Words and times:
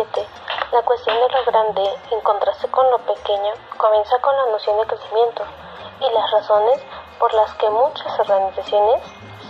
7, 0.00 0.26
la 0.72 0.82
cuestión 0.82 1.14
de 1.14 1.28
lo 1.28 1.44
grande, 1.44 1.82
en 2.10 2.20
contraste 2.22 2.68
con 2.68 2.90
lo 2.90 2.98
pequeño, 3.00 3.52
comienza 3.76 4.18
con 4.20 4.34
la 4.34 4.46
noción 4.46 4.78
de 4.78 4.86
crecimiento 4.86 5.44
y 6.00 6.10
las 6.14 6.30
razones 6.30 6.80
por 7.18 7.34
las 7.34 7.52
que 7.56 7.68
muchas 7.68 8.18
organizaciones 8.18 9.02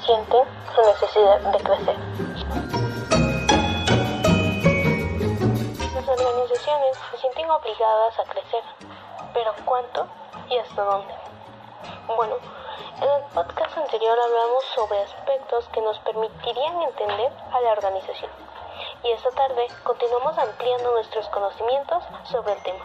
sienten 0.05 0.43
su 0.75 0.83
necesidad 0.83 1.39
de 1.39 1.59
crecer. 1.59 1.97
Las 5.95 6.09
organizaciones 6.09 6.99
se 7.13 7.19
sienten 7.19 7.49
obligadas 7.49 8.19
a 8.19 8.25
crecer, 8.25 8.65
pero 9.33 9.53
¿cuánto 9.65 10.09
y 10.49 10.59
hasta 10.59 10.83
dónde? 10.83 11.15
Bueno, 12.09 12.35
en 13.01 13.09
el 13.09 13.23
podcast 13.33 13.79
anterior 13.79 14.19
hablamos 14.19 14.65
sobre 14.75 15.01
aspectos 15.03 15.69
que 15.69 15.81
nos 15.81 15.97
permitirían 16.01 16.83
entender 16.83 17.33
a 17.53 17.61
la 17.61 17.71
organización 17.71 18.50
y 19.03 19.11
esta 19.13 19.31
tarde 19.31 19.67
continuamos 19.83 20.37
ampliando 20.39 20.93
nuestros 20.93 21.29
conocimientos 21.29 22.05
sobre 22.25 22.53
el 22.53 22.63
tema 22.63 22.85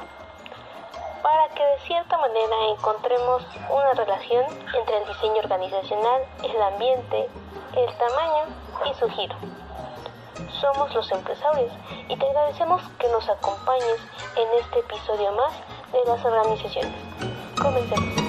para 1.26 1.50
que 1.56 1.64
de 1.64 1.80
cierta 1.88 2.20
manera 2.20 2.56
encontremos 2.70 3.42
una 3.68 3.94
relación 3.94 4.46
entre 4.78 4.98
el 5.00 5.08
diseño 5.08 5.40
organizacional, 5.40 6.22
el 6.44 6.62
ambiente, 6.62 7.28
el 7.76 7.98
tamaño 7.98 8.46
y 8.92 8.94
su 8.94 9.10
giro. 9.10 9.36
Somos 10.62 10.94
los 10.94 11.12
empresarios 11.12 11.74
y 12.10 12.16
te 12.16 12.28
agradecemos 12.28 12.80
que 13.00 13.08
nos 13.08 13.28
acompañes 13.28 14.00
en 14.36 14.60
este 14.62 14.80
episodio 14.82 15.32
más 15.32 15.54
de 15.92 16.06
las 16.06 16.24
organizaciones. 16.24 16.94
Comencemos. 17.60 18.25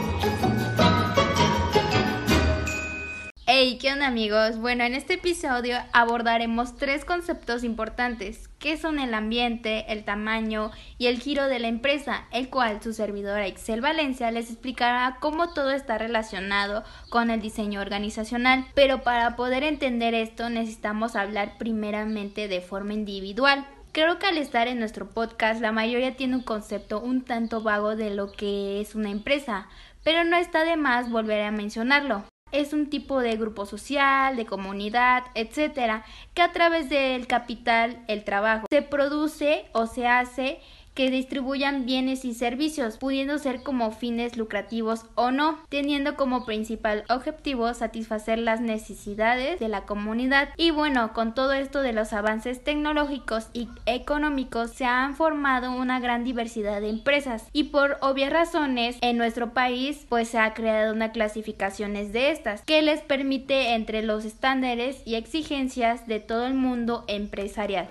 ¿Qué 3.74 3.92
onda 3.92 4.06
amigos? 4.06 4.58
Bueno, 4.58 4.84
en 4.84 4.94
este 4.94 5.14
episodio 5.14 5.76
abordaremos 5.92 6.76
tres 6.76 7.04
conceptos 7.04 7.64
importantes, 7.64 8.48
que 8.60 8.76
son 8.76 9.00
el 9.00 9.12
ambiente, 9.12 9.92
el 9.92 10.04
tamaño 10.04 10.70
y 10.98 11.08
el 11.08 11.18
giro 11.18 11.48
de 11.48 11.58
la 11.58 11.66
empresa, 11.66 12.26
el 12.30 12.48
cual 12.48 12.80
su 12.80 12.92
servidora 12.92 13.46
Excel 13.46 13.80
Valencia 13.80 14.30
les 14.30 14.50
explicará 14.50 15.16
cómo 15.20 15.52
todo 15.52 15.72
está 15.72 15.98
relacionado 15.98 16.84
con 17.10 17.28
el 17.28 17.40
diseño 17.40 17.80
organizacional. 17.80 18.66
Pero 18.74 19.02
para 19.02 19.34
poder 19.34 19.64
entender 19.64 20.14
esto 20.14 20.48
necesitamos 20.48 21.16
hablar 21.16 21.58
primeramente 21.58 22.46
de 22.46 22.60
forma 22.60 22.94
individual. 22.94 23.66
Creo 23.90 24.20
que 24.20 24.26
al 24.26 24.38
estar 24.38 24.68
en 24.68 24.78
nuestro 24.78 25.10
podcast 25.10 25.60
la 25.60 25.72
mayoría 25.72 26.14
tiene 26.14 26.36
un 26.36 26.42
concepto 26.42 27.00
un 27.00 27.24
tanto 27.24 27.62
vago 27.62 27.96
de 27.96 28.14
lo 28.14 28.30
que 28.30 28.80
es 28.80 28.94
una 28.94 29.10
empresa, 29.10 29.66
pero 30.04 30.22
no 30.22 30.36
está 30.36 30.64
de 30.64 30.76
más 30.76 31.10
volver 31.10 31.42
a 31.42 31.50
mencionarlo 31.50 32.22
es 32.60 32.72
un 32.72 32.88
tipo 32.88 33.20
de 33.20 33.36
grupo 33.36 33.66
social, 33.66 34.36
de 34.36 34.46
comunidad, 34.46 35.24
etcétera, 35.34 36.04
que 36.34 36.42
a 36.42 36.52
través 36.52 36.88
del 36.88 37.26
capital, 37.26 38.02
el 38.08 38.24
trabajo, 38.24 38.66
se 38.70 38.82
produce 38.82 39.66
o 39.72 39.86
se 39.86 40.06
hace 40.06 40.60
que 40.96 41.10
distribuyan 41.10 41.86
bienes 41.86 42.24
y 42.24 42.34
servicios, 42.34 42.96
pudiendo 42.96 43.38
ser 43.38 43.62
como 43.62 43.92
fines 43.92 44.36
lucrativos 44.36 45.04
o 45.14 45.30
no, 45.30 45.60
teniendo 45.68 46.16
como 46.16 46.44
principal 46.44 47.04
objetivo 47.08 47.72
satisfacer 47.74 48.38
las 48.38 48.60
necesidades 48.60 49.60
de 49.60 49.68
la 49.68 49.82
comunidad. 49.82 50.48
Y 50.56 50.70
bueno, 50.72 51.12
con 51.12 51.34
todo 51.34 51.52
esto 51.52 51.82
de 51.82 51.92
los 51.92 52.12
avances 52.12 52.64
tecnológicos 52.64 53.48
y 53.52 53.68
económicos 53.84 54.70
se 54.70 54.86
han 54.86 55.14
formado 55.14 55.70
una 55.70 56.00
gran 56.00 56.24
diversidad 56.24 56.80
de 56.80 56.88
empresas 56.88 57.44
y 57.52 57.64
por 57.64 57.98
obvias 58.00 58.32
razones 58.32 58.96
en 59.02 59.18
nuestro 59.18 59.52
país 59.52 60.06
pues 60.08 60.28
se 60.28 60.38
ha 60.38 60.54
creado 60.54 60.94
una 60.94 61.12
clasificaciones 61.12 62.12
de 62.12 62.30
estas 62.30 62.62
que 62.62 62.80
les 62.80 63.02
permite 63.02 63.74
entre 63.74 64.02
los 64.02 64.24
estándares 64.24 65.02
y 65.04 65.16
exigencias 65.16 66.06
de 66.06 66.20
todo 66.20 66.46
el 66.46 66.54
mundo 66.54 67.04
empresarial. 67.06 67.88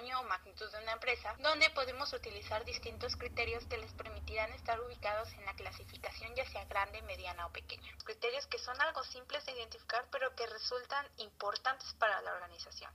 Tamaño 0.00 0.20
o 0.20 0.24
magnitud 0.24 0.70
de 0.72 0.78
una 0.78 0.92
empresa, 0.92 1.34
donde 1.40 1.68
podemos 1.70 2.10
utilizar 2.14 2.64
distintos 2.64 3.16
criterios 3.16 3.64
que 3.66 3.76
les 3.76 3.92
permitirán 3.92 4.50
estar 4.54 4.80
ubicados 4.80 5.30
en 5.34 5.44
la 5.44 5.54
clasificación 5.54 6.34
ya 6.34 6.48
sea 6.48 6.64
grande, 6.64 7.02
mediana 7.02 7.46
o 7.46 7.52
pequeña. 7.52 7.92
Criterios 8.04 8.46
que 8.46 8.58
son 8.58 8.80
algo 8.80 9.04
simples 9.04 9.44
de 9.44 9.52
identificar 9.52 10.06
pero 10.10 10.34
que 10.34 10.46
resultan 10.46 11.06
importantes 11.18 11.92
para 11.98 12.22
la 12.22 12.32
organización. 12.32 12.90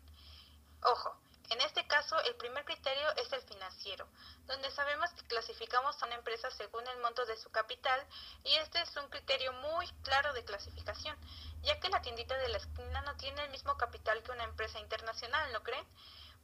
Ojo, 0.82 1.16
en 1.52 1.62
este 1.62 1.86
caso, 1.86 2.20
el 2.22 2.36
primer 2.36 2.66
criterio 2.66 3.08
es 3.18 3.32
el 3.32 3.42
financiero, 3.44 4.08
donde 4.48 4.72
sabemos 4.72 5.12
que 5.12 5.28
clasificamos 5.28 6.02
a 6.02 6.08
una 6.08 6.16
empresa 6.16 6.50
según 6.52 6.88
el 6.88 6.98
monto 7.02 7.24
de 7.28 7.38
su 7.38 7.52
capital 7.52 8.04
y 8.44 8.56
este 8.56 8.82
es 8.82 8.98
un 8.98 9.08
criterio 9.10 9.54
muy 9.54 9.88
claro 10.02 10.34
de 10.34 10.44
clasificación, 10.44 11.16
ya 11.62 11.80
que 11.80 11.90
la 11.90 12.02
tiendita 12.02 12.36
de 12.36 12.50
la 12.50 12.58
esquina 12.58 13.02
no 13.02 13.16
tiene 13.18 13.44
el 13.44 13.52
mismo 13.52 13.78
capital 13.78 14.24
que 14.24 14.32
una 14.32 14.46
empresa 14.46 14.80
internacional, 14.80 15.54
¿no 15.54 15.62
creen? 15.62 15.86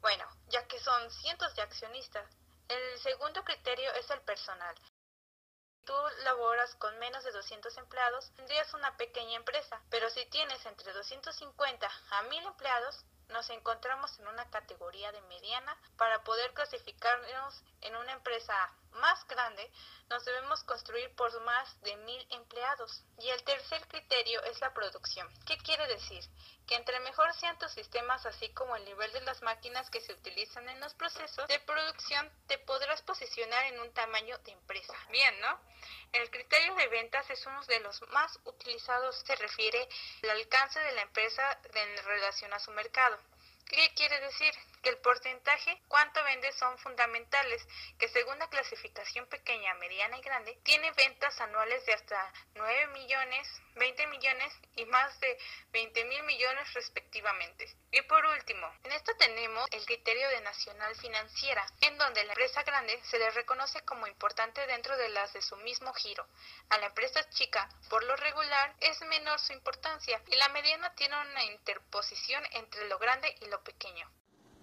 Bueno, 0.02 0.26
ya 0.48 0.68
que 0.68 0.80
son 0.80 1.12
cientos 1.12 1.56
de 1.56 1.62
accionistas. 1.62 2.28
El 2.68 3.00
segundo 3.00 3.44
criterio 3.44 3.94
es 3.94 4.10
el 4.10 4.22
personal. 4.22 4.76
Si 4.78 5.86
tú 5.86 5.94
laboras 6.24 6.74
con 6.76 6.98
menos 6.98 7.24
de 7.24 7.32
200 7.32 7.78
empleados, 7.78 8.32
tendrías 8.36 8.74
una 8.74 8.98
pequeña 8.98 9.38
empresa, 9.38 9.82
pero 9.90 10.10
si 10.10 10.26
tienes 10.28 10.66
entre 10.66 10.92
250 10.94 11.90
a 12.12 12.22
1000 12.24 12.46
empleados, 12.46 13.06
nos 13.32 13.50
encontramos 13.50 14.18
en 14.20 14.28
una 14.28 14.50
categoría 14.50 15.12
de 15.12 15.22
mediana. 15.24 15.78
Para 15.98 16.24
poder 16.24 16.54
clasificarnos 16.54 17.64
en 17.82 17.96
una 17.96 18.14
empresa 18.14 18.74
más 18.94 19.26
grande, 19.28 19.72
nos 20.10 20.26
debemos 20.26 20.64
construir 20.64 21.14
por 21.16 21.40
más 21.42 21.82
de 21.82 21.96
mil 21.98 22.28
empleados. 22.32 23.04
Y 23.20 23.30
el 23.30 23.44
tercer 23.44 23.88
criterio 23.88 24.44
es 24.44 24.60
la 24.62 24.74
producción. 24.74 25.28
¿Qué 25.46 25.58
quiere 25.58 25.88
decir? 25.88 26.24
Que 26.68 26.76
entre 26.76 27.00
mejor 27.00 27.34
sean 27.34 27.58
tus 27.58 27.72
sistemas, 27.72 28.26
así 28.26 28.50
como 28.54 28.76
el 28.76 28.86
nivel 28.86 29.12
de 29.14 29.22
las 29.22 29.42
máquinas 29.42 29.90
que 29.90 30.02
se 30.02 30.14
utilizan 30.14 30.68
en 30.70 30.80
los 30.80 30.94
procesos 30.94 31.48
de 31.48 31.60
producción, 31.60 32.30
te 32.48 32.58
podrás 32.60 33.02
posicionar 33.02 33.66
en 33.66 33.80
un 33.80 33.94
tamaño 33.94 34.38
de 34.40 34.52
empresa. 34.52 34.94
Bien, 35.10 35.40
¿no? 35.42 35.60
El 36.14 36.30
criterio 36.30 36.76
de 36.76 36.88
ventas 36.90 37.30
es 37.30 37.46
uno 37.46 37.64
de 37.68 37.80
los 37.80 38.02
más 38.10 38.38
utilizados. 38.44 39.24
Se 39.26 39.34
refiere 39.38 39.88
al 40.24 40.32
alcance 40.32 40.80
de 40.80 40.92
la 40.92 41.04
empresa 41.04 41.58
en 41.74 42.06
relación 42.06 42.54
a 42.54 42.60
su 42.60 42.72
mercado. 42.72 43.18
¿Qué 43.66 43.90
quiere 43.96 44.20
decir? 44.20 44.54
Que 44.84 44.90
el 44.90 44.98
porcentaje, 44.98 45.82
cuánto 45.88 46.22
vende 46.26 46.52
son 46.52 46.78
fundamentales, 46.80 47.66
que 47.98 48.10
según 48.10 48.38
la 48.40 48.50
clasificación 48.50 49.26
pequeña, 49.28 49.74
mediana 49.76 50.18
y 50.18 50.22
grande, 50.22 50.60
tiene 50.64 50.92
ventas 50.92 51.40
anuales 51.40 51.86
de 51.86 51.94
hasta 51.94 52.34
9 52.56 52.88
millones, 52.88 53.48
20 53.76 54.08
millones 54.08 54.54
y 54.76 54.84
más 54.88 55.18
de 55.22 55.38
20 55.72 56.04
mil 56.04 56.11
respectivamente. 56.74 57.66
Y 57.92 58.02
por 58.04 58.26
último, 58.26 58.68
en 58.84 58.92
esto 58.94 59.12
tenemos 59.18 59.66
el 59.72 59.86
criterio 59.86 60.28
de 60.30 60.42
nacional 60.42 60.96
financiera, 60.96 61.66
en 61.82 61.98
donde 61.98 62.24
la 62.24 62.34
empresa 62.34 62.64
grande 62.64 63.00
se 63.04 63.20
le 63.20 63.30
reconoce 63.32 63.82
como 63.82 64.08
importante 64.08 64.66
dentro 64.66 64.98
de 64.98 65.10
las 65.10 65.34
de 65.34 65.42
su 65.42 65.56
mismo 65.58 65.94
giro. 65.94 66.28
A 66.70 66.78
la 66.80 66.88
empresa 66.88 67.30
chica, 67.30 67.70
por 67.90 68.04
lo 68.04 68.16
regular, 68.16 68.76
es 68.80 69.02
menor 69.02 69.40
su 69.40 69.54
importancia 69.54 70.22
y 70.28 70.36
la 70.36 70.50
mediana 70.50 70.94
tiene 70.96 71.20
una 71.20 71.44
interposición 71.46 72.44
entre 72.52 72.88
lo 72.88 72.98
grande 72.98 73.36
y 73.42 73.46
lo 73.46 73.64
pequeño. 73.64 74.10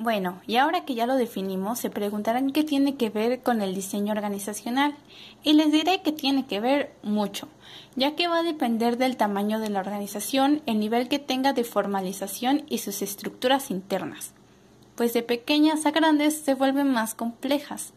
Bueno, 0.00 0.40
y 0.46 0.58
ahora 0.58 0.84
que 0.84 0.94
ya 0.94 1.06
lo 1.06 1.16
definimos, 1.16 1.80
se 1.80 1.90
preguntarán 1.90 2.52
qué 2.52 2.62
tiene 2.62 2.94
que 2.94 3.10
ver 3.10 3.42
con 3.42 3.60
el 3.60 3.74
diseño 3.74 4.12
organizacional. 4.12 4.94
Y 5.42 5.54
les 5.54 5.72
diré 5.72 6.02
que 6.02 6.12
tiene 6.12 6.46
que 6.46 6.60
ver 6.60 6.92
mucho, 7.02 7.48
ya 7.96 8.14
que 8.14 8.28
va 8.28 8.38
a 8.38 8.42
depender 8.44 8.96
del 8.96 9.16
tamaño 9.16 9.58
de 9.58 9.70
la 9.70 9.80
organización, 9.80 10.62
el 10.66 10.78
nivel 10.78 11.08
que 11.08 11.18
tenga 11.18 11.52
de 11.52 11.64
formalización 11.64 12.62
y 12.68 12.78
sus 12.78 13.02
estructuras 13.02 13.72
internas. 13.72 14.34
Pues 14.94 15.14
de 15.14 15.24
pequeñas 15.24 15.84
a 15.84 15.90
grandes 15.90 16.42
se 16.42 16.54
vuelven 16.54 16.92
más 16.92 17.16
complejas. 17.16 17.92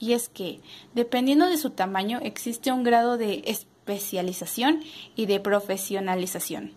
Y 0.00 0.14
es 0.14 0.28
que, 0.28 0.60
dependiendo 0.94 1.46
de 1.46 1.56
su 1.56 1.70
tamaño, 1.70 2.18
existe 2.20 2.72
un 2.72 2.82
grado 2.82 3.16
de 3.16 3.44
especialización 3.46 4.80
y 5.14 5.26
de 5.26 5.38
profesionalización. 5.38 6.72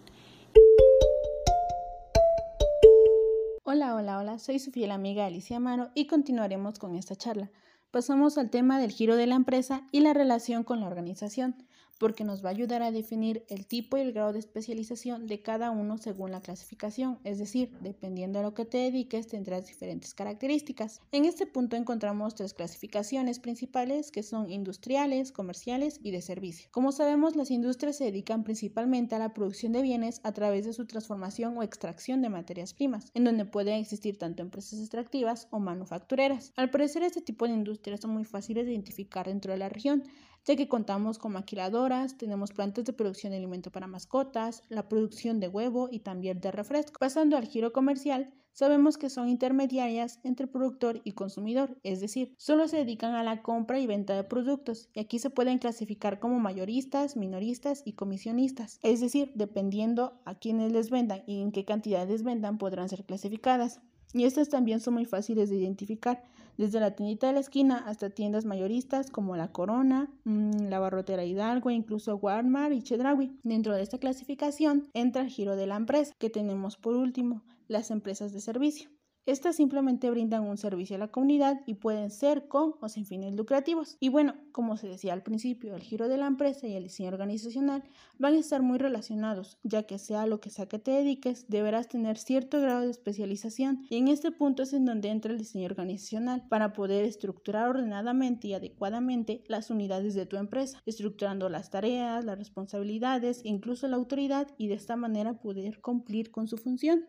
Hola, 3.73 3.95
hola, 3.95 4.17
hola, 4.17 4.37
soy 4.37 4.59
su 4.59 4.69
fiel 4.69 4.91
amiga 4.91 5.25
Alicia 5.25 5.55
Amaro 5.55 5.91
y 5.95 6.05
continuaremos 6.05 6.77
con 6.77 6.97
esta 6.97 7.15
charla. 7.15 7.51
Pasamos 7.89 8.37
al 8.37 8.49
tema 8.49 8.77
del 8.81 8.91
giro 8.91 9.15
de 9.15 9.27
la 9.27 9.35
empresa 9.35 9.87
y 9.93 10.01
la 10.01 10.13
relación 10.13 10.65
con 10.65 10.81
la 10.81 10.87
organización 10.87 11.55
porque 11.99 12.23
nos 12.23 12.43
va 12.43 12.49
a 12.49 12.51
ayudar 12.53 12.81
a 12.81 12.91
definir 12.91 13.45
el 13.49 13.65
tipo 13.65 13.97
y 13.97 14.01
el 14.01 14.13
grado 14.13 14.33
de 14.33 14.39
especialización 14.39 15.27
de 15.27 15.41
cada 15.41 15.71
uno 15.71 15.97
según 15.97 16.31
la 16.31 16.41
clasificación, 16.41 17.19
es 17.23 17.37
decir, 17.37 17.71
dependiendo 17.81 18.39
a 18.39 18.43
lo 18.43 18.53
que 18.53 18.65
te 18.65 18.77
dediques 18.79 19.27
tendrás 19.27 19.67
diferentes 19.67 20.13
características. 20.13 21.01
En 21.11 21.25
este 21.25 21.45
punto 21.45 21.75
encontramos 21.75 22.35
tres 22.35 22.53
clasificaciones 22.53 23.39
principales 23.39 24.11
que 24.11 24.23
son 24.23 24.49
industriales, 24.49 25.31
comerciales 25.31 25.99
y 26.03 26.11
de 26.11 26.21
servicio. 26.21 26.69
Como 26.71 26.91
sabemos, 26.91 27.35
las 27.35 27.51
industrias 27.51 27.97
se 27.97 28.05
dedican 28.05 28.43
principalmente 28.43 29.15
a 29.15 29.19
la 29.19 29.33
producción 29.33 29.71
de 29.71 29.81
bienes 29.81 30.21
a 30.23 30.31
través 30.31 30.65
de 30.65 30.73
su 30.73 30.85
transformación 30.85 31.57
o 31.57 31.63
extracción 31.63 32.21
de 32.21 32.29
materias 32.29 32.73
primas, 32.73 33.11
en 33.13 33.23
donde 33.23 33.45
pueden 33.45 33.75
existir 33.75 34.17
tanto 34.17 34.41
empresas 34.41 34.79
extractivas 34.79 35.47
o 35.51 35.59
manufactureras. 35.59 36.53
Al 36.55 36.69
parecer, 36.69 37.03
este 37.03 37.21
tipo 37.21 37.47
de 37.47 37.53
industrias 37.53 38.01
son 38.01 38.11
muy 38.11 38.25
fáciles 38.25 38.65
de 38.65 38.71
identificar 38.71 39.27
dentro 39.27 39.51
de 39.51 39.59
la 39.59 39.69
región, 39.69 40.03
ya 40.45 40.55
que 40.55 40.67
contamos 40.67 41.19
con 41.19 41.33
maquiladoras, 41.33 42.17
tenemos 42.17 42.51
plantas 42.51 42.85
de 42.85 42.93
producción 42.93 43.31
de 43.31 43.37
alimento 43.37 43.71
para 43.71 43.87
mascotas, 43.87 44.63
la 44.69 44.89
producción 44.89 45.39
de 45.39 45.47
huevo 45.47 45.89
y 45.91 45.99
también 45.99 46.39
de 46.41 46.51
refresco. 46.51 46.97
Pasando 46.99 47.37
al 47.37 47.47
giro 47.47 47.71
comercial, 47.73 48.33
sabemos 48.53 48.97
que 48.97 49.09
son 49.09 49.29
intermediarias 49.29 50.19
entre 50.23 50.47
productor 50.47 51.01
y 51.03 51.13
consumidor, 51.13 51.77
es 51.83 52.01
decir, 52.01 52.33
solo 52.37 52.67
se 52.67 52.77
dedican 52.77 53.13
a 53.15 53.23
la 53.23 53.41
compra 53.43 53.79
y 53.79 53.87
venta 53.87 54.15
de 54.15 54.23
productos, 54.23 54.89
y 54.93 54.99
aquí 54.99 55.19
se 55.19 55.29
pueden 55.29 55.59
clasificar 55.59 56.19
como 56.19 56.39
mayoristas, 56.39 57.15
minoristas 57.15 57.83
y 57.85 57.93
comisionistas, 57.93 58.79
es 58.81 58.99
decir, 58.99 59.31
dependiendo 59.35 60.21
a 60.25 60.35
quienes 60.35 60.71
les 60.71 60.89
vendan 60.89 61.23
y 61.27 61.41
en 61.41 61.51
qué 61.51 61.65
cantidades 61.65 62.23
vendan 62.23 62.57
podrán 62.57 62.89
ser 62.89 63.05
clasificadas. 63.05 63.81
Y 64.13 64.25
estas 64.25 64.49
también 64.49 64.79
son 64.79 64.95
muy 64.95 65.05
fáciles 65.05 65.49
de 65.49 65.57
identificar, 65.57 66.23
desde 66.57 66.79
la 66.79 66.95
tiendita 66.95 67.27
de 67.27 67.33
la 67.33 67.39
esquina 67.39 67.83
hasta 67.87 68.09
tiendas 68.09 68.45
mayoristas 68.45 69.09
como 69.09 69.35
La 69.35 69.51
Corona, 69.51 70.09
mm, 70.25 70.67
la 70.69 70.79
Barrotera 70.79 71.23
Hidalgo 71.23 71.69
e 71.69 71.73
incluso 71.73 72.17
Walmart 72.17 72.73
y 72.73 72.83
Chedraui. 72.83 73.39
Dentro 73.43 73.73
de 73.73 73.81
esta 73.81 73.97
clasificación 73.97 74.89
entra 74.93 75.23
el 75.23 75.29
giro 75.29 75.55
de 75.55 75.67
la 75.67 75.77
empresa, 75.77 76.13
que 76.19 76.29
tenemos 76.29 76.77
por 76.77 76.95
último, 76.95 77.41
las 77.67 77.89
empresas 77.89 78.33
de 78.33 78.41
servicio. 78.41 78.89
Estas 79.27 79.55
simplemente 79.55 80.09
brindan 80.09 80.43
un 80.43 80.57
servicio 80.57 80.95
a 80.95 80.99
la 80.99 81.09
comunidad 81.09 81.61
y 81.67 81.75
pueden 81.75 82.09
ser 82.09 82.47
con 82.47 82.73
o 82.81 82.89
sin 82.89 83.05
fines 83.05 83.35
lucrativos. 83.35 83.97
Y 83.99 84.09
bueno, 84.09 84.33
como 84.51 84.77
se 84.77 84.87
decía 84.87 85.13
al 85.13 85.21
principio, 85.21 85.75
el 85.75 85.83
giro 85.83 86.07
de 86.07 86.17
la 86.17 86.25
empresa 86.25 86.67
y 86.67 86.73
el 86.73 86.83
diseño 86.83 87.09
organizacional 87.09 87.83
van 88.17 88.33
a 88.33 88.39
estar 88.39 88.63
muy 88.63 88.79
relacionados, 88.79 89.59
ya 89.63 89.83
que 89.83 89.99
sea 89.99 90.25
lo 90.25 90.41
que 90.41 90.49
sea 90.49 90.65
que 90.65 90.79
te 90.79 90.91
dediques, 90.91 91.45
deberás 91.47 91.87
tener 91.87 92.17
cierto 92.17 92.59
grado 92.59 92.81
de 92.81 92.89
especialización. 92.89 93.85
Y 93.89 93.97
en 93.97 94.07
este 94.07 94.31
punto 94.31 94.63
es 94.63 94.73
en 94.73 94.85
donde 94.85 95.09
entra 95.09 95.31
el 95.31 95.37
diseño 95.37 95.67
organizacional, 95.67 96.47
para 96.49 96.73
poder 96.73 97.05
estructurar 97.05 97.69
ordenadamente 97.69 98.47
y 98.47 98.53
adecuadamente 98.53 99.43
las 99.47 99.69
unidades 99.69 100.15
de 100.15 100.25
tu 100.25 100.37
empresa, 100.37 100.81
estructurando 100.85 101.47
las 101.47 101.69
tareas, 101.69 102.25
las 102.25 102.37
responsabilidades, 102.37 103.41
incluso 103.43 103.87
la 103.87 103.97
autoridad 103.97 104.47
y 104.57 104.67
de 104.67 104.75
esta 104.75 104.95
manera 104.95 105.33
poder 105.35 105.79
cumplir 105.79 106.31
con 106.31 106.47
su 106.47 106.57
función. 106.57 107.05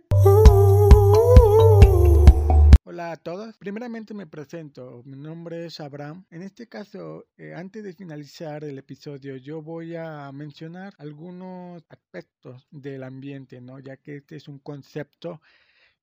Hola 2.93 3.13
a 3.13 3.17
todos. 3.17 3.57
Primeramente 3.57 4.13
me 4.13 4.27
presento. 4.27 5.01
Mi 5.07 5.17
nombre 5.17 5.65
es 5.65 5.81
Abraham. 5.81 6.27
En 6.29 6.43
este 6.43 6.69
caso, 6.69 7.25
eh, 7.39 7.55
antes 7.55 7.83
de 7.83 7.95
finalizar 7.95 8.65
el 8.65 8.77
episodio, 8.77 9.39
yo 9.39 9.63
voy 9.63 9.97
a 9.97 10.31
mencionar 10.31 10.93
algunos 10.99 11.83
aspectos 11.89 12.69
del 12.71 13.03
ambiente, 13.03 13.63
¿no? 13.63 13.79
Ya 13.79 13.97
que 13.97 14.17
este 14.17 14.37
es 14.37 14.47
un 14.47 14.59
concepto 14.59 15.41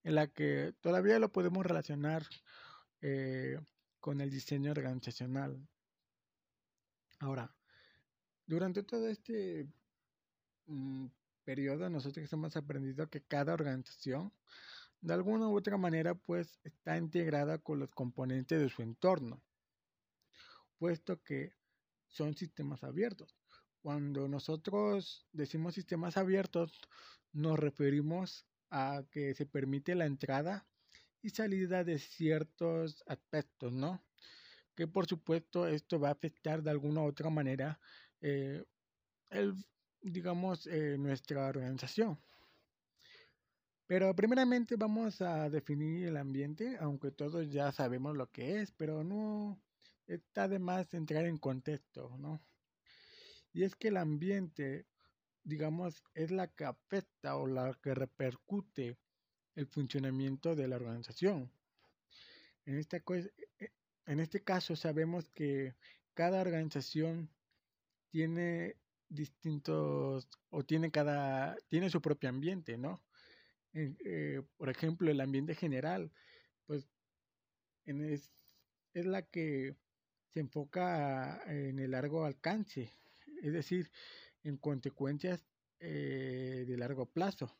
en 0.04 0.16
la 0.16 0.30
que 0.30 0.74
todavía 0.82 1.20
lo 1.20 1.32
podemos 1.32 1.64
relacionar 1.64 2.24
eh, 3.02 3.60
con 4.00 4.20
el 4.20 4.32
diseño 4.32 4.72
organizacional. 4.72 5.62
Ahora, 7.20 7.54
durante 8.48 8.82
todo 8.82 9.08
este 9.10 9.68
mm, 10.66 11.06
periodo, 11.44 11.88
nosotros 11.88 12.34
hemos 12.34 12.56
aprendido 12.56 13.08
que 13.12 13.22
cada 13.22 13.54
organización 13.54 14.34
de 15.02 15.14
alguna 15.14 15.48
u 15.48 15.58
otra 15.58 15.78
manera 15.78 16.16
pues 16.16 16.60
está 16.64 16.98
integrada 16.98 17.58
con 17.60 17.80
los 17.80 17.90
componentes 17.92 18.60
de 18.60 18.70
su 18.70 18.82
entorno, 18.82 19.42
puesto 20.78 21.22
que 21.24 21.54
son 22.08 22.36
sistemas 22.36 22.84
abiertos. 22.84 23.36
Cuando 23.82 24.28
nosotros 24.28 25.26
decimos 25.32 25.76
sistemas 25.76 26.18
abiertos, 26.18 26.80
nos 27.32 27.58
referimos 27.58 28.46
a 28.70 29.04
que 29.12 29.34
se 29.34 29.46
permite 29.46 29.96
la 29.96 30.06
entrada 30.06 30.68
y 31.22 31.30
salida 31.30 31.84
de 31.84 32.00
ciertos 32.00 33.04
aspectos, 33.08 33.72
¿no? 33.72 34.04
Que 34.76 34.88
por 34.88 35.08
supuesto 35.08 35.68
esto 35.68 36.00
va 36.00 36.10
a 36.10 36.14
afectar 36.14 36.62
de 36.62 36.72
alguna 36.72 37.02
u 37.02 37.06
otra 37.06 37.30
manera 37.30 37.80
eh, 38.22 38.64
el, 39.30 39.54
digamos, 40.02 40.68
eh, 40.68 40.98
nuestra 40.98 41.48
organización. 41.48 42.20
Pero 43.90 44.16
primeramente 44.16 44.76
vamos 44.76 45.20
a 45.20 45.50
definir 45.50 46.06
el 46.06 46.18
ambiente, 46.18 46.78
aunque 46.80 47.10
todos 47.10 47.50
ya 47.50 47.72
sabemos 47.72 48.16
lo 48.16 48.30
que 48.32 48.60
es, 48.62 48.72
pero 48.72 49.04
no 49.04 49.60
está 50.06 50.48
de 50.48 50.60
más 50.60 50.94
entrar 50.94 51.26
en 51.26 51.40
contexto, 51.40 52.16
¿no? 52.20 52.40
Y 53.52 53.64
es 53.64 53.76
que 53.76 53.88
el 53.88 53.98
ambiente, 53.98 54.86
digamos, 55.44 56.04
es 56.14 56.30
la 56.30 56.46
que 56.50 56.66
afecta 56.66 57.36
o 57.36 57.48
la 57.48 57.74
que 57.82 57.96
repercute 57.96 59.00
el 59.56 59.66
funcionamiento 59.66 60.56
de 60.56 60.68
la 60.68 60.76
organización. 60.76 61.52
En 62.68 62.78
este, 62.78 63.02
e, 63.58 63.72
en 64.06 64.20
este 64.20 64.44
caso 64.44 64.76
sabemos 64.76 65.30
que 65.30 65.74
cada 66.14 66.42
organización 66.42 67.32
tiene 68.12 68.76
distintos 69.08 70.30
o 70.52 70.64
tiene 70.64 70.92
cada 70.92 71.56
tiene 71.70 71.90
su 71.90 72.04
propio 72.04 72.30
ambiente, 72.30 72.78
¿no? 72.78 73.02
Eh, 73.74 74.42
por 74.58 74.70
ejemplo, 74.70 75.12
el 75.12 75.22
ambiente 75.22 75.56
general, 75.56 76.12
pues 76.66 76.90
es, 77.86 78.32
la 78.94 79.22
que 79.24 79.76
se 80.28 80.40
enfoca 80.40 81.42
en 81.48 81.80
el 81.80 81.92
largo 81.92 82.26
alcance, 82.26 82.92
es 83.42 83.54
decir, 83.54 83.92
en 84.44 84.58
consecuencias 84.58 85.46
eh, 85.80 86.66
de 86.68 86.78
largo 86.78 87.06
plazo. 87.06 87.58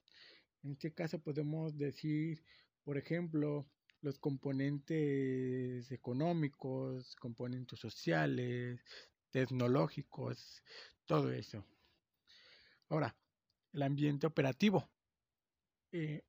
En 0.64 0.72
este 0.72 0.94
caso 0.94 1.20
podemos 1.20 1.78
decir, 1.78 2.44
por 2.84 2.98
ejemplo, 2.98 3.68
los 4.02 4.20
componentes 4.20 5.92
económicos, 5.92 7.16
componentes 7.16 7.80
sociales, 7.80 8.84
tecnológicos, 9.32 10.64
todo 11.06 11.32
eso. 11.32 11.66
Ahora, 12.90 13.16
el 13.74 13.84
ambiente 13.84 14.28
operativo. 14.28 14.90
Eh, 15.92 16.24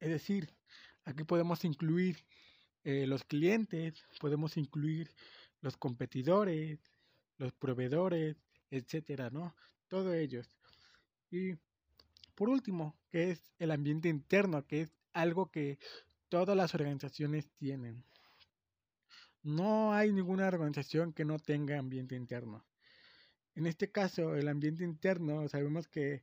es 0.00 0.08
decir, 0.10 0.52
aquí 1.04 1.24
podemos 1.24 1.64
incluir 1.64 2.24
eh, 2.84 3.06
los 3.06 3.24
clientes, 3.24 4.04
podemos 4.20 4.56
incluir 4.56 5.10
los 5.60 5.76
competidores, 5.76 6.78
los 7.38 7.52
proveedores, 7.54 8.36
etcétera, 8.70 9.30
¿no? 9.30 9.54
Todos 9.88 10.14
ellos. 10.14 10.50
Y 11.30 11.54
por 12.34 12.48
último, 12.48 12.96
que 13.10 13.30
es 13.30 13.40
el 13.58 13.70
ambiente 13.70 14.08
interno, 14.08 14.66
que 14.66 14.82
es 14.82 14.92
algo 15.12 15.50
que 15.50 15.78
todas 16.28 16.56
las 16.56 16.74
organizaciones 16.74 17.50
tienen. 17.54 18.04
No 19.42 19.94
hay 19.94 20.12
ninguna 20.12 20.46
organización 20.48 21.12
que 21.12 21.24
no 21.24 21.38
tenga 21.38 21.78
ambiente 21.78 22.14
interno. 22.16 22.64
En 23.54 23.66
este 23.66 23.90
caso, 23.90 24.34
el 24.36 24.48
ambiente 24.48 24.84
interno 24.84 25.48
sabemos 25.48 25.88
que 25.88 26.22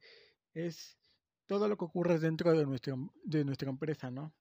es 0.53 0.97
todo 1.45 1.67
lo 1.67 1.77
que 1.77 1.85
ocurre 1.85 2.19
dentro 2.19 2.57
de 2.57 2.65
nuestra, 2.65 2.95
de 3.23 3.45
nuestra 3.45 3.69
empresa, 3.69 4.09
¿no? 4.09 4.33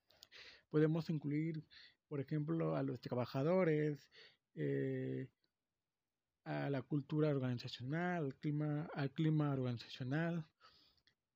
Podemos 0.71 1.11
incluir, 1.11 1.65
por 2.09 2.21
ejemplo, 2.21 2.77
a 2.77 2.83
los 2.83 3.01
trabajadores, 3.01 4.09
eh, 4.55 5.29
a 6.45 6.71
la 6.71 6.83
cultura 6.83 7.29
organizacional, 7.29 8.25
al 8.25 8.35
clima, 8.37 8.89
al 8.95 9.11
clima 9.11 9.53
organizacional, 9.53 10.45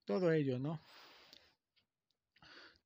todo 0.04 0.32
ello, 0.32 0.58
¿no? 0.58 0.80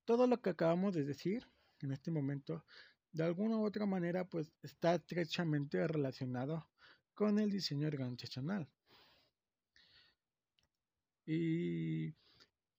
Todo 0.05 0.27
lo 0.27 0.41
que 0.41 0.51
acabamos 0.51 0.95
de 0.95 1.05
decir 1.05 1.47
en 1.81 1.93
este 1.93 2.11
momento, 2.11 2.65
de 3.13 3.25
alguna 3.25 3.57
u 3.57 3.65
otra 3.65 3.87
manera, 3.87 4.25
pues 4.25 4.53
está 4.63 4.95
estrechamente 4.95 5.87
relacionado 5.87 6.69
con 7.15 7.39
el 7.39 7.51
diseño 7.51 7.87
organizacional. 7.89 8.69
Y 11.27 12.15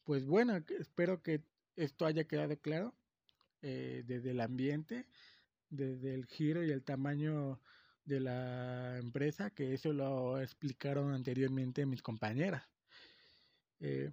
pues 0.03 0.25
bueno, 0.25 0.57
espero 0.79 1.21
que 1.21 1.43
esto 1.75 2.05
haya 2.05 2.25
quedado 2.25 2.57
claro 2.59 2.95
eh, 3.61 4.03
desde 4.05 4.31
el 4.31 4.41
ambiente, 4.41 5.07
desde 5.69 6.13
el 6.13 6.25
giro 6.25 6.63
y 6.63 6.71
el 6.71 6.83
tamaño 6.83 7.59
de 8.05 8.19
la 8.19 8.97
empresa, 8.97 9.51
que 9.51 9.73
eso 9.73 9.93
lo 9.93 10.41
explicaron 10.41 11.13
anteriormente 11.13 11.85
mis 11.85 12.01
compañeras. 12.01 12.67
Eh, 13.79 14.11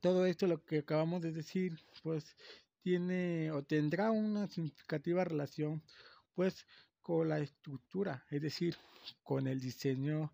todo 0.00 0.26
esto, 0.26 0.46
lo 0.46 0.64
que 0.64 0.78
acabamos 0.78 1.22
de 1.22 1.32
decir, 1.32 1.78
pues 2.02 2.36
tiene 2.82 3.50
o 3.52 3.62
tendrá 3.62 4.10
una 4.10 4.48
significativa 4.48 5.24
relación, 5.24 5.82
pues, 6.34 6.66
con 7.00 7.28
la 7.28 7.40
estructura, 7.40 8.24
es 8.30 8.42
decir, 8.42 8.76
con 9.22 9.46
el 9.46 9.60
diseño 9.60 10.32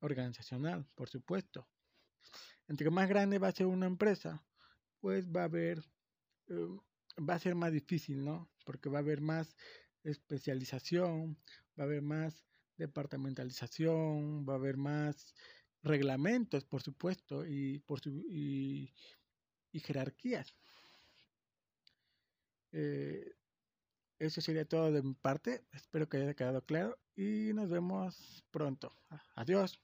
organizacional, 0.00 0.86
por 0.94 1.08
supuesto 1.08 1.68
entre 2.68 2.90
más 2.90 3.08
grande 3.08 3.38
va 3.38 3.48
a 3.48 3.52
ser 3.52 3.66
una 3.66 3.86
empresa, 3.86 4.44
pues 5.00 5.26
va 5.28 5.42
a 5.42 5.44
haber, 5.44 5.82
em, 6.48 6.78
va 7.18 7.34
a 7.34 7.38
ser 7.38 7.54
más 7.54 7.72
difícil, 7.72 8.24
¿no? 8.24 8.50
Porque 8.64 8.88
va 8.90 8.98
a 8.98 9.00
haber 9.00 9.20
más 9.20 9.56
especialización, 10.04 11.38
va 11.78 11.84
a 11.84 11.86
haber 11.86 12.02
más 12.02 12.44
departamentalización, 12.76 14.46
va 14.48 14.54
a 14.54 14.56
haber 14.56 14.76
más 14.76 15.34
reglamentos, 15.82 16.64
por 16.64 16.82
supuesto, 16.82 17.46
y, 17.46 17.80
por 17.80 18.00
y, 18.06 18.92
jerarquías. 19.72 20.56
Eh, 22.72 23.34
eso 24.18 24.40
sería 24.40 24.66
todo 24.66 24.90
de 24.92 25.02
mi 25.02 25.14
parte. 25.14 25.64
Espero 25.72 26.08
que 26.08 26.16
haya 26.16 26.34
quedado 26.34 26.64
claro 26.64 26.98
y 27.14 27.52
nos 27.54 27.68
vemos 27.68 28.44
pronto. 28.50 28.92
Adiós. 29.36 29.80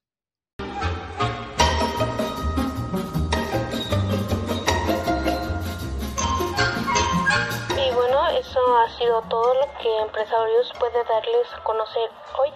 Eso 8.45 8.77
ha 8.77 8.89
sido 8.99 9.23
todo 9.23 9.55
lo 9.55 9.67
que 9.81 9.99
Empresarios 10.01 10.73
puede 10.79 11.03
darles 11.05 11.53
a 11.55 11.65
conocer 11.65 12.11
hoy. 12.39 12.53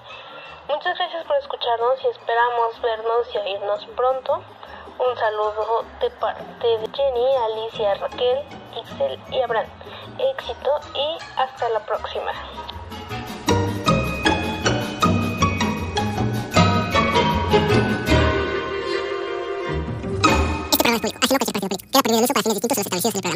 Muchas 0.69 0.99
gracias 0.99 1.25
por 1.27 1.37
escucharnos 1.37 2.05
y 2.05 2.09
esperamos 2.09 2.81
vernos 2.83 3.35
y 3.35 3.39
oírnos 3.39 3.87
pronto. 3.97 4.43
Un 4.99 5.17
saludo 5.17 5.85
de 6.01 6.11
parte 6.11 6.67
de 6.67 6.89
Jenny, 6.93 7.37
Alicia, 7.37 7.95
Raquel, 7.95 8.39
Ixel 8.77 9.19
y 9.31 9.41
Abraham. 9.41 9.67
Éxito 10.19 10.71
y 10.95 11.19
hasta 11.37 11.69
la 11.71 11.81
próxima. 11.81 12.33
Este. 23.05 23.29